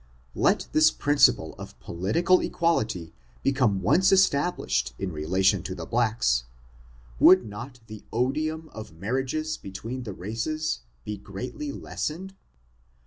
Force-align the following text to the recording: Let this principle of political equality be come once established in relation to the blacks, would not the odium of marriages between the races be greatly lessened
Let 0.33 0.65
this 0.71 0.89
principle 0.89 1.53
of 1.59 1.79
political 1.79 2.39
equality 2.41 3.13
be 3.43 3.51
come 3.51 3.83
once 3.83 4.11
established 4.11 4.95
in 4.97 5.11
relation 5.11 5.61
to 5.61 5.75
the 5.75 5.85
blacks, 5.85 6.45
would 7.19 7.45
not 7.45 7.81
the 7.85 8.03
odium 8.11 8.69
of 8.73 8.93
marriages 8.93 9.57
between 9.57 10.01
the 10.01 10.13
races 10.13 10.79
be 11.05 11.17
greatly 11.17 11.71
lessened 11.71 12.33